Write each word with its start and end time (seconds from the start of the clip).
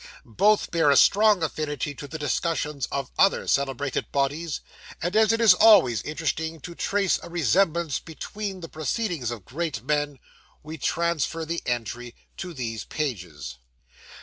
Both 0.25 0.71
bear 0.71 0.89
a 0.89 0.97
strong 0.97 1.43
affinity 1.43 1.93
to 1.93 2.07
the 2.07 2.17
discussions 2.17 2.87
of 2.87 3.11
other 3.19 3.45
celebrated 3.45 4.11
bodies; 4.11 4.61
and, 4.99 5.15
as 5.15 5.31
it 5.31 5.39
is 5.39 5.53
always 5.53 6.01
interesting 6.01 6.59
to 6.61 6.73
trace 6.73 7.19
a 7.21 7.29
resemblance 7.29 7.99
between 7.99 8.61
the 8.61 8.67
proceedings 8.67 9.29
of 9.29 9.45
great 9.45 9.83
men, 9.83 10.17
we 10.63 10.79
transfer 10.79 11.45
the 11.45 11.61
entry 11.67 12.15
to 12.37 12.51
these 12.51 12.83
pages. 12.83 13.59